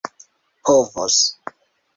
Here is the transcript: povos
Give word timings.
povos 0.65 1.17